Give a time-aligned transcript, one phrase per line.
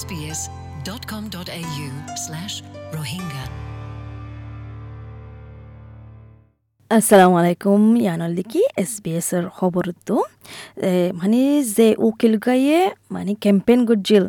[0.00, 1.88] sbs.com.au
[2.24, 2.54] slash
[2.96, 3.44] rohingya.
[6.98, 10.14] আসসালামু আলাইকুম ইয়ানল্লিকি S B এসের খবরতো
[11.20, 11.40] মানে
[11.76, 12.80] যে উকিল গাইয়ে
[13.14, 14.24] মানে ক্যাম্পেইন গজ্জিল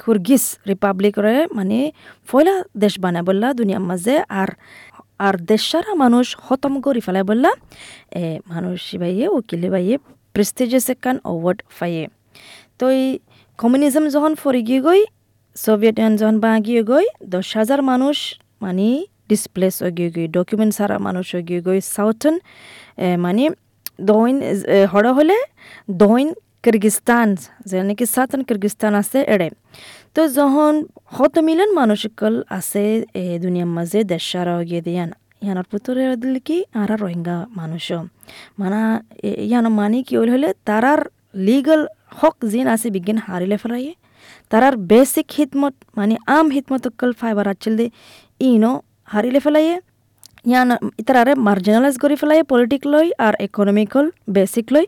[0.00, 1.78] কুর্গিস রিপাবলিকরে মানে
[2.28, 4.50] ফয়লা দেশ বানায় বললা, দুনিয়ার মাঝে আর
[5.26, 7.50] আর দেশারা মানুষ খতম করে ফেলায় বললা।
[8.52, 9.94] মানুষ বাইয়ে উকিল বাইয়ে
[10.34, 12.04] প্রেস্টিজিয়াস একান অ্যাওয়ার্ড পাইয়ে।
[12.78, 13.06] তো এই
[13.60, 15.00] কমিউনিজম যখন ফরে গিয়ে গই,
[15.56, 18.16] সোভিয়েত ইউনিয়ন যখন বা গিয়ে গই, দশ হাজার মানুষ
[18.64, 18.88] মানে
[19.30, 22.34] ডিসপ্লেস গিয়ে গই ডকুমেন্ট সারা মানুষ গিয়ে গই, সাউথন
[23.24, 23.44] মানে
[24.10, 24.36] দইন
[24.92, 25.36] হড় হলে
[26.02, 26.28] দইন
[26.64, 27.28] কিরগিস্তান
[27.70, 29.48] যে নাকি সাতন কিরগিস্তান আছে এড়ে।
[30.14, 30.72] তো যখন
[31.16, 32.84] হত মিলন মানুষকল আছে,
[33.22, 35.10] এ, দুনিয়ার মাঝে দেশ সারা গিয়ে দিয়ান,
[35.44, 37.84] ইয়ানোর পুতরে দিল কি আর রোহিঙ্গা মানুষ
[38.60, 38.80] মানা
[39.50, 41.00] ইয়ানো মানে কি হলে তারার
[41.48, 41.82] লিগাল
[42.20, 43.92] হক জিন আছে বিজ্ঞান হারিলে ফেলাইয়ে
[44.50, 47.86] তারার বেসিক হিতমত মানে আম হিতমত কল ফাইবার আচল দে,
[48.50, 48.72] ইনো
[49.12, 49.76] হারিলে ফেলাইয়ে
[50.50, 50.70] ইয়ান
[51.02, 54.84] ইতারারে মার্জিনালাইজ করে ফেলাইয়ে পলিটিক লই আর ইকোনমিকল বেসিক লই।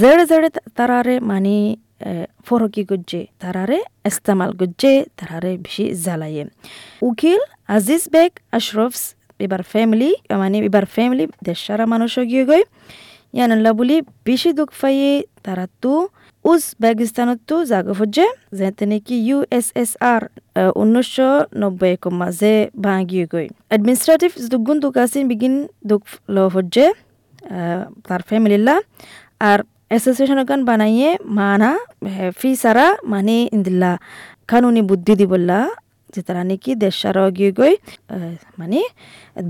[0.00, 1.54] জেড়ে জেড়ে তারারে মানে
[2.46, 3.78] ফরকি গুজ্জে, তারারে
[4.08, 6.44] ইস্তেমাল গুজ্জে, তারারে বেশি জ্বালাইয়ে।
[7.08, 7.40] উকিল
[7.76, 9.02] আজিজ বেগ আশরফস,
[9.44, 10.10] এবার ফ্যামিলি
[10.42, 12.62] মানে এবার ফ্যামিলি দেশারা মানুষ গিয়ে গই।
[13.36, 13.96] ইয়ানাল্লা বলি,
[14.28, 15.12] বেশি দুঃখ পাইয়ে
[15.46, 15.92] তারা তো
[16.50, 18.24] উজবেকিস্তানতো জাগা হচ্ছে
[18.58, 20.22] যেতে নাকি ইউ এস আর
[20.82, 21.28] উনিশশো
[21.60, 22.52] নব্বই এক মাঝে
[22.84, 25.54] ভাঙিয়ে গই অ্যাডমিনিস্ট্রেটিভ দুগুণ দুঃখ আছেন বিগিন
[25.90, 26.04] দুঃখ
[26.34, 26.84] ল হচ্ছে
[28.08, 28.76] তার ফ্যামিলিলা
[29.48, 29.58] আর
[29.90, 31.70] অ্যাসোসিয়েশন গান বানাইয়ে মানা
[32.38, 33.92] ফি সারা মানে ইন্দিল্লা।
[34.50, 35.58] কানুনি বুদ্ধি দিবল্লা,
[36.14, 37.74] যে তারা নাকি দেশ সারা গিয়ে গই
[38.58, 38.78] মানে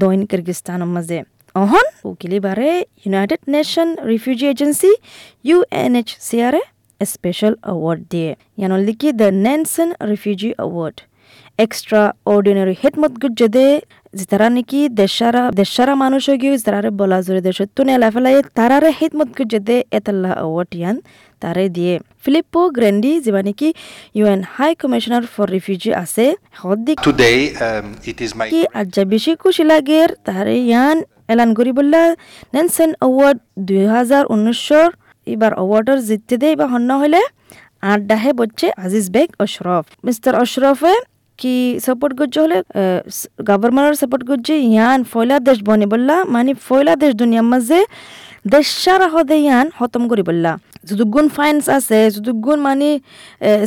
[0.00, 1.19] দৈন কিরগিস্তানের মাঝে।
[1.54, 2.70] অহন উকিলি বারে
[3.02, 4.92] ইউনাইটেড নেশন রিফিউজি এজেন্সি
[5.48, 6.78] ইউএনএইচসিআরে স্পেশাল অ্যাওয়ার্ড
[8.10, 10.98] দিয়ে ইয়ানোর লিখি the Nansen refugee award
[12.27, 13.48] extraordinary হেটমত গুজ্জে
[14.14, 19.31] যে তারা নাকি দেশারা দেশারা মানুষ গিয়ে তারারে বলা জোরে দেশ তুনে লাফেলাই তারারে হেতমত
[19.38, 20.97] গুজ্জে দে এতাল্লা অ্যাওয়ার্ড ইয়ান
[21.42, 21.94] তারে দিয়ে
[22.25, 23.69] ফিলিপ্পো গ্রেন্ডি যেবা নাকি
[24.14, 26.25] UN high commissioner for refugee আছে
[26.62, 30.97] হদ্দিক Today, um, it is my কি আজ বেশি খুশি লাগের তারে ইয়ান
[31.32, 32.03] এলান করি বললা
[32.54, 33.38] নেনসেন অ্যাওয়ার্ড
[33.69, 34.88] দুই হাজার উনিশশোর
[35.34, 37.21] এবার অ্যাওয়ার্ডের জিততে দেয় বা হন্য হলে
[37.91, 40.94] আট ডাহে বলছে আজিজ বেগ, অশরফ। মিস্টার অশরফে
[41.39, 41.55] কি
[41.87, 42.59] সাপোর্ট করছে হলে
[43.49, 47.81] গভর্নমেন্টের সাপোর্ট করছে ইয়ান ফয়লা দেশ বনে বললা মানে ফয়লা দেশ দুনিয়ার মাঝে
[48.53, 50.53] দেশ সারা হদে ইয়ান খতম করি বললা।
[50.88, 52.88] যদুগুণ ফাইন্স আছে যদুগুণ মানে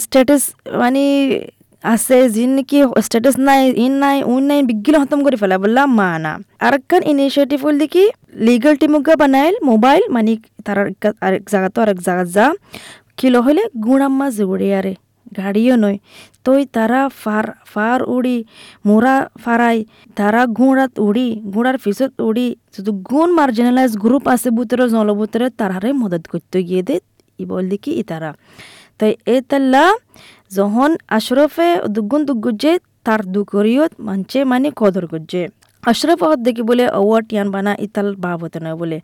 [0.04, 0.44] স্ট্যাটাস
[0.82, 1.04] মানে
[1.84, 6.10] আছে যিন নাকি স্ট্যাটাস নাই, ইন নাই, উন নাই, বিজ্ঞান খতম করে ফেলা বললা মা
[6.24, 6.34] না
[6.66, 6.74] আর
[7.12, 10.34] ইনিশিয়েটিভ হল দেখি লিগাল টিমুগা বানাইল মোবাইল মানে
[10.66, 10.78] তার
[11.22, 12.46] আরেক জায়গা তো আরেক জায়গা যা
[13.18, 13.40] কিলো
[13.78, 14.94] গুণাম্মা জুড়ে আরে
[15.38, 15.98] গাড়িও নয়
[16.44, 18.38] তই তারা ফার ফার উড়ি
[18.86, 19.78] মোরা ফারাই
[20.16, 26.24] তারা গুঁড়াত উড়ি গুঁড়ার পিছত উড়ি শুধু গুণ মার্জিনালাইজ গ্রুপ আছে বুতরে জলবুতরে তারারে মদত
[26.28, 26.96] করতে গিয়ে দে
[27.40, 28.30] ই বল দেখি ই তারা
[29.00, 29.84] তাই এ তাল্লা
[30.52, 35.42] যখন আশরফে দুগুণ দুগুজে তার দুকরিয়ত মানছে মানে কদর করছে
[35.84, 38.98] আশরফ হদ দেখি বলে অওয়ার্ড ইয়ান বানা ইতাল বাবত না বলে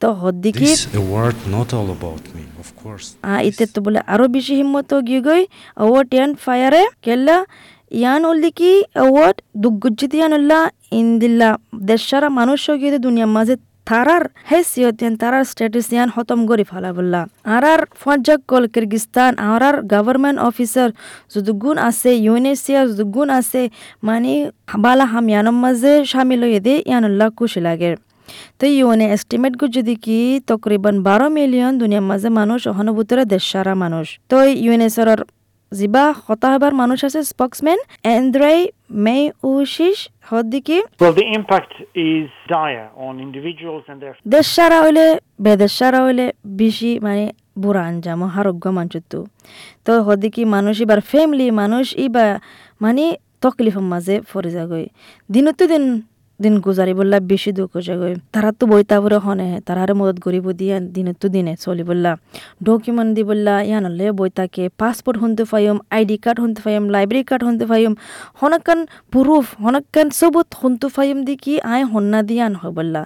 [0.00, 3.06] তো হদ দেখি This award not all about me, of course.
[3.24, 5.42] আ ইতে তো বলে আরও বেশি হিম্মত গিয়ে গই
[5.84, 7.36] অওয়ার্ড ইয়ান ফায়ারে কেল্লা
[7.92, 8.72] ইয়ান উল্লি দেখি
[9.04, 10.58] অওয়ার্ড দুগুজ্জিত ইয়ান উল্লা
[11.00, 11.48] ইন্দিল্লা
[11.88, 13.54] দেশারা মানুষ গিয়ে দুনিয়ার মাঝে
[13.90, 17.20] তারার হেসিয়ত ইয়ান তারার স্ট্যাটাস ইয়ান খতম করে ফেলা বললা
[17.54, 20.90] আর আর ফজ্জাক কল কিরগিস্তান আর আর গভর্নমেন্ট অফিসার
[21.34, 23.62] যদুগুণ আছে ইউএনএসিআর যদুগুণ আছে
[24.08, 24.32] মানে
[24.84, 27.90] বালা হাম ইয়ানোর মাঝে সামিল হয়ে দে, ইয়ানুল্লাহ খুশি লাগে।
[28.58, 30.18] তো ইউএনএ এস্টিমেট গো যদি কি,
[30.50, 35.20] তকরিবান বারো মিলিয়ন দুনিয়ার মাঝে মানুষ অহনুভূতরে দেশ সারা মানুষ। তো ইউএনএসআর
[35.72, 37.78] যিবা হতাহবার মানুষ আছে স্পক্সম্যান
[38.16, 38.60] এন্দ্রাই
[39.04, 39.18] মে
[39.50, 39.98] উশিস
[40.30, 41.72] হদ্দিকি Well, the impact
[42.08, 45.04] is dire on individuals and their দেশ সারা হইলে
[45.40, 46.26] বেদেশ সারা হইলে
[46.60, 47.24] বেশি মানে
[47.58, 49.18] বুড়া আঞ্জাম হারোগ্য মানচুতু
[49.86, 52.26] তো হদিকি মানুষ এবার ফ্যামিলি মানুষ ইবা
[52.80, 53.04] মানে
[53.42, 54.86] তকলিফের মাঝে ফরে যাগই
[55.30, 55.84] দিনতো দিন
[56.42, 60.76] দিন গুজারি বললা, বেশি দুঃখ যাগই তারা তো বইতা বলে হনে তারারে মদত করিব দিয়া
[60.94, 62.12] দিনতো দিনে চলি বললা।
[62.66, 67.64] ডকুমেন্ট দি বললা ইয়ানলে বইতাকে পাসপোর্ট হনতে পাইম আইডি কার্ড হনতে পাইম লাইব্রেরি কার্ড হনতে
[67.70, 67.92] পাইম,
[68.40, 68.80] হনকান
[69.12, 73.02] প্রুফ হনকান সবুত হনতে পাইম দি কি আয় হন্না দিয়ান হয় বললা।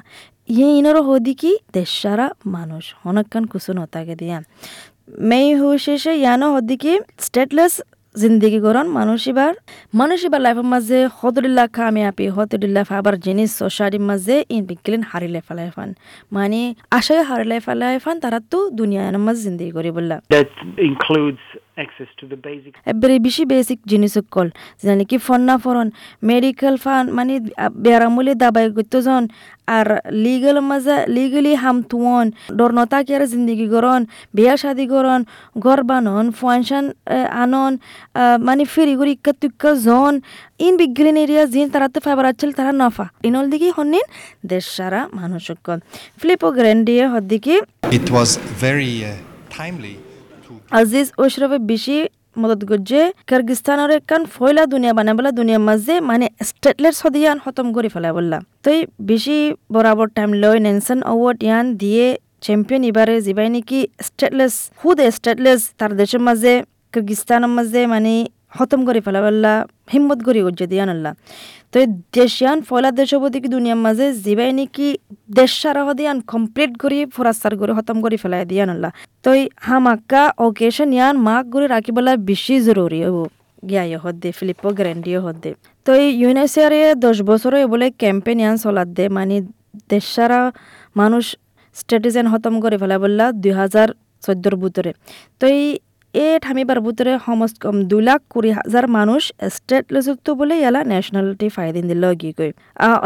[0.55, 2.27] ইয়ে ইনারও হদি কি দেশ সারা
[2.57, 4.39] মানুষ, হনকান কুসুন হতাকে দিয়া।
[5.31, 6.93] মেই হু শেষে ইয়ানো হদি কি
[7.27, 7.75] স্টেটলেস
[8.15, 9.53] জিন্দগি করন মানুষ এবার,
[9.95, 11.65] মানুষ লাইফের মাঝে হতরিল্লা
[12.09, 15.89] আপি হতরিল্লা আবার জিনিস সোসাইটির মাঝে ইন বিকেলেন হারিলে ফেলাই ফান
[16.33, 16.61] মানে
[16.91, 20.17] আশায় হারিলে ফেলাই ফান তারা তো দুনিয়ার মাঝে জিন্দগি করি বললা
[21.83, 24.49] access to the basic এবারে বেশি বেসিক জিনিস কল
[24.87, 25.89] যেন কি ফন্না ফরন
[26.31, 27.35] মেডিকেল ফান মানে
[27.85, 29.25] বেড়ামূলে দাবাই গত্যজন
[29.77, 29.89] আর
[30.25, 32.27] লিগেল মাঝে লিগেলি হাম তুয়ন
[32.59, 34.03] ডরনতা কি আর জিন্দগি গরন
[34.37, 35.21] বিয়া শাদি গরন
[35.65, 36.85] ঘর বানন ফুয়ানশান
[37.43, 37.73] আনন
[38.47, 40.15] মানে ফেরি গরি ইক্কা তুক্কা জন
[40.67, 44.07] ইন বিজ্ঞান এরিয়া জিন তারাতে ফাইবার আচ্ছিল তারা নফা। ইনল দিকে হন্নিন
[44.51, 45.79] দেশ সারা মানুষ কল
[46.21, 47.55] ফ্লিপো গ্র্যান্ডিয়ে হদ্দিকে।
[47.99, 48.31] It was
[48.67, 49.13] very uh,
[49.59, 50.10] timely to
[50.79, 51.97] Aziz ওশরফে বেশি
[52.41, 57.89] মদত করছে কিরগিস্তানের একান ফয়লা দুনিয়া বানা বলা দুনিয়ার মাঝে মানে স্টেটলেট সদিয়ান খতম করে
[57.95, 58.79] ফেলা বললা। তই
[59.11, 59.37] বেশি
[59.75, 62.07] বরাবর টাইম লয় নেনসন অ্যাওয়ার্ড ইয়ান দিয়ে
[62.45, 66.53] চ্যাম্পিয়ন এবারে যিবাই নাকি স্টেটলেস হুদ স্টেটলেস তার দেশের মাঝে,
[66.93, 68.15] কিরগিস্তানের মাঝে মানে
[68.53, 69.53] খতম করে ফেলা বললা
[69.93, 71.13] হিম্মত করি করছে দিয়ান আল্লাহ।
[71.73, 71.89] তো এই
[72.19, 74.89] দেশিয়ান ফয়লা দেশ অবধি কি দুনিয়ার মাঝে যিবাই নাকি
[75.39, 78.91] দেশ সারা দিয়ান কমপ্লিট করি ফরাস্তার করে খতম করে ফেলাই দিয়ান আল্লাহ।
[79.25, 83.19] তো এই হামাক্কা অকেশন ইয়ান মাক করে রাখিবেলা বেশি জরুরি হব
[83.71, 85.51] গিয়া হদ্দে ফিলিপো গ্র্যান্ডিও হদ্দে
[85.87, 89.37] তো এই ইউনেসিয়ারে দশ বছরে বলে ক্যাম্পেইন ইয়ান চলাত দে মানে
[89.93, 90.41] দেশ সারা
[91.01, 91.25] মানুষ
[91.77, 93.89] স্ট্যাটিজেন হতম করে ফেলা বললা দুই হাজার
[94.25, 94.91] চোদ্দোর ভিতরে।
[95.41, 95.65] তো এই
[96.15, 99.23] এ ঠামিবার ভিতরে সমস্ত কম দুই লাখ কুড়ি হাজার মানুষ
[99.57, 102.51] স্টেট লেসুক্ত বলে ইয়ালা ন্যাশনালিটি ফাইদিন দিল গি কই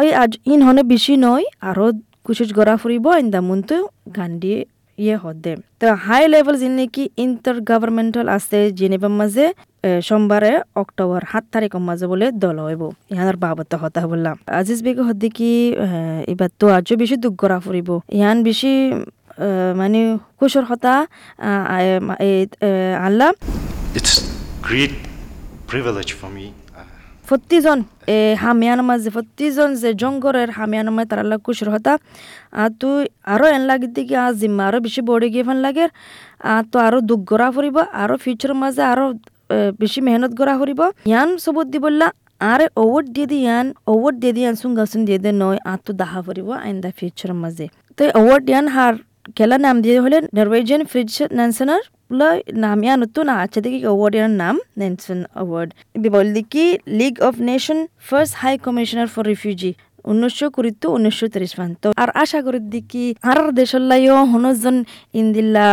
[0.01, 1.87] ওই আজ ইন হনে বেশি নয় আরও
[2.27, 3.77] কুচিজ গড়া ফুরিব ইন্দা মুনতো
[4.17, 4.55] গান্ডি
[4.99, 9.47] ইয়ে হদে তো হাই লেভেল যিনি নাকি ইন্টার গভর্নমেন্টাল আছে জেনেভার মাঝে
[10.09, 10.53] সোমবারে
[10.83, 15.51] অক্টোবর সাত তারিখের মাঝে বলে দল হইব। ইহানের বাবত হতা বললাম আজিজ বেগ হদ্দি কি
[16.33, 18.73] এবার তো আজও বেশি দুঃখ ফুরিব ইহান বেশি
[19.81, 20.01] মানে
[20.39, 20.95] কুশর হতা
[23.07, 23.31] আল্লাহ।
[24.69, 24.95] Great
[25.71, 26.47] privilege for me.
[26.49, 26.81] Uh,
[27.29, 27.79] প্রতিজন
[28.15, 31.93] এ হামিয়ান মাঝে প্রতিজন যে জঙ্গরের হামিয়ান মাঝে তার আল্লাহ কুশর হতা।
[32.63, 32.99] আর তুই
[33.35, 35.87] আরও এন লাগি দিকে আজ জিম্মা আরও বেশি বড়ে গিয়ে ফান লাগে
[36.55, 39.07] আর তো আরও দুঃখ গড়া ফুরিব আরও ফিউচার মাঝে আরও
[39.55, 40.81] এ, বেশি মেহনত গড়া ফুরিব।
[41.11, 42.07] ইয়ান সবুত দি বললা
[42.53, 45.79] আরে ওভার দিয়ে দি ইয়ান ওভার দিয়ে দি ইয়ান সুঙ্গা সুন দিয়ে দে নয় আর
[45.87, 47.67] তো দাহা ফুরিব আইন দা ফিউচার মাঝে।
[47.99, 48.95] তো ওভার ইয়ান হার
[49.37, 51.83] খেলা নাম দিয়ে হলে নরওয়েজিয়ান ফ্রিজ ন্যানসনার
[52.65, 55.71] নাম ইয়ান তো না আছে দেখি অ্যাওয়ার্ড ইয়ার নাম নেনসন অ্যাওয়ার্ড
[56.15, 56.65] বলদি কি
[57.01, 57.79] league of nation
[58.09, 59.73] first high commissioner for refugee
[60.11, 64.77] উনিশশো কুড়ি তো উনিশশো তিরিশ মান তো আর আশা করি দেখি আর দেশল্লাইও হনজন
[65.21, 65.67] ইন্দিল্লা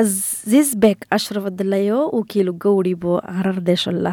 [0.00, 2.48] আজিজ বেক আশরফুদ্দুল্লাইও উকিল
[2.78, 3.04] উড়িব
[3.36, 4.12] আর আর দেশল্লা।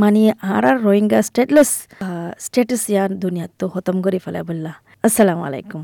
[0.00, 0.22] মানে
[0.54, 1.70] আর আর রোহিঙ্গা স্টেটলেস
[2.46, 4.72] স্টেটাস ইয়ান দুনিয়াত তো খতম করে ফেলা বললা।
[5.06, 5.82] আসসালামু আলাইকুম।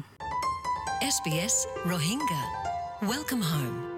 [1.05, 2.43] SBS Rohingya.
[3.03, 3.96] Welcome home.